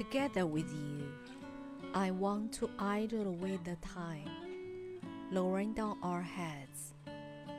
Together 0.00 0.46
with 0.46 0.72
you, 0.72 1.06
I 1.92 2.10
want 2.10 2.54
to 2.54 2.70
idle 2.78 3.26
away 3.26 3.60
the 3.64 3.76
time, 3.86 4.30
lowering 5.30 5.74
down 5.74 5.98
our 6.02 6.22
heads 6.22 6.94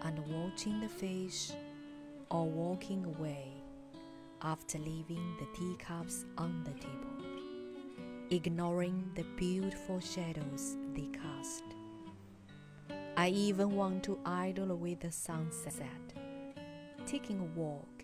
and 0.02 0.17
watching 0.28 0.79
the 0.79 0.90
fish 0.90 1.51
or 2.31 2.46
walking 2.46 3.06
away 3.06 3.54
after 4.42 4.79
leaving 4.79 5.24
the 5.38 5.46
teacups 5.56 6.26
on 6.35 6.63
the 6.63 6.72
table, 6.72 7.24
ignoring 8.31 9.08
the 9.13 9.26
beautiful 9.37 9.99
shadows 9.99 10.78
they 10.96 11.10
cast. 11.13 11.63
I 13.17 13.28
even 13.28 13.76
want 13.76 14.03
to 14.05 14.17
idle 14.26 14.71
away 14.71 14.96
the 14.96 15.12
sunset, 15.12 15.85
taking 17.05 17.39
a 17.39 17.59
walk 17.59 18.03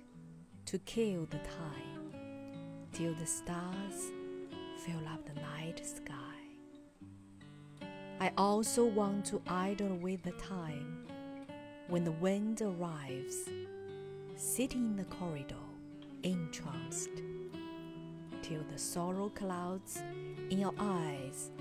to 0.67 0.77
kill 0.77 1.25
the 1.25 1.39
time 1.39 2.13
till 2.93 3.15
the 3.15 3.25
stars 3.25 4.11
fill 4.87 5.07
up 5.13 5.25
the 5.25 5.41
night 5.41 5.81
sky. 5.85 6.13
I 8.21 8.31
also 8.37 8.85
want 8.85 9.25
to 9.25 9.41
idle 9.45 9.95
with 9.97 10.23
the 10.23 10.31
time 10.31 11.05
when 11.89 12.05
the 12.05 12.11
wind 12.13 12.61
arrives, 12.61 13.49
sitting 14.37 14.85
in 14.85 14.95
the 14.95 15.03
corridor, 15.05 15.55
entranced, 16.23 17.21
till 18.41 18.63
the 18.71 18.77
sorrow 18.77 19.29
clouds 19.29 20.01
in 20.49 20.59
your 20.59 20.73
eyes 20.79 21.51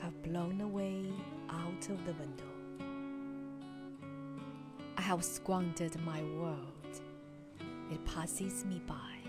have 0.00 0.20
blown 0.24 0.60
away 0.60 1.04
out 1.50 1.88
of 1.88 2.04
the 2.04 2.12
window. 2.14 2.44
I 4.98 5.02
have 5.02 5.24
squandered 5.24 5.96
my 6.04 6.20
world, 6.22 7.00
it 7.92 8.04
passes 8.04 8.64
me 8.64 8.82
by, 8.88 9.21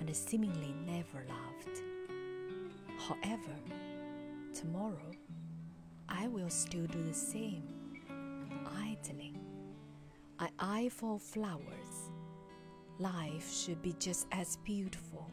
and 0.00 0.16
seemingly 0.16 0.74
never 0.86 1.24
loved. 1.28 1.82
However, 2.98 3.54
tomorrow 4.54 5.10
I 6.08 6.26
will 6.26 6.48
still 6.48 6.86
do 6.86 7.02
the 7.02 7.14
same, 7.14 7.62
idling. 8.66 9.38
I 10.38 10.48
eye 10.58 10.88
for 10.88 11.18
flowers. 11.18 12.10
Life 12.98 13.52
should 13.54 13.80
be 13.82 13.94
just 13.98 14.26
as 14.32 14.56
beautiful 14.64 15.30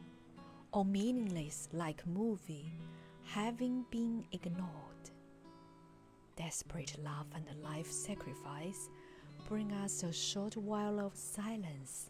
or 0.73 0.83
meaningless 0.85 1.69
like 1.71 2.05
movie 2.05 2.71
having 3.23 3.85
been 3.89 4.25
ignored. 4.31 5.11
Desperate 6.35 6.95
love 7.03 7.27
and 7.33 7.45
life 7.63 7.89
sacrifice 7.89 8.89
bring 9.47 9.71
us 9.71 10.03
a 10.03 10.11
short 10.11 10.57
while 10.57 10.99
of 10.99 11.15
silence. 11.15 12.09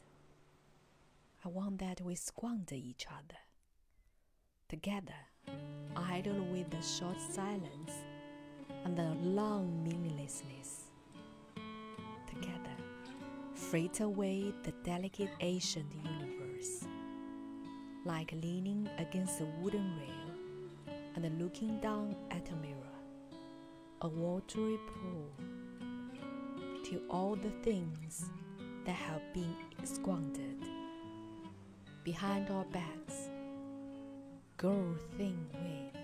I 1.48 1.50
want 1.50 1.80
that 1.80 2.02
we 2.02 2.16
squander 2.16 2.76
each 2.76 3.06
other. 3.08 3.40
Together, 4.68 5.16
idle 5.96 6.44
with 6.52 6.70
the 6.70 6.82
short 6.82 7.22
silence 7.22 7.94
and 8.84 8.98
the 8.98 9.16
long 9.24 9.82
meaninglessness. 9.82 10.92
Together, 12.28 12.76
freight 13.54 14.02
away 14.02 14.54
the 14.64 14.74
delicate 14.84 15.30
ancient 15.40 15.86
universe. 16.04 16.86
Like 18.04 18.34
leaning 18.34 18.90
against 18.98 19.40
a 19.40 19.46
wooden 19.62 19.90
rail 20.02 20.96
and 21.16 21.42
looking 21.42 21.80
down 21.80 22.14
at 22.30 22.50
a 22.50 22.56
mirror, 22.58 22.98
a 24.02 24.10
watery 24.10 24.78
pool, 24.90 25.32
till 26.84 27.00
all 27.10 27.38
the 27.38 27.52
things 27.64 28.32
that 28.86 28.96
have 28.96 29.22
been 29.34 29.56
squandered 29.86 30.47
behind 32.08 32.50
our 32.50 32.64
backs. 32.72 33.28
Grow 34.56 34.96
thin 35.18 35.38
with 35.52 35.97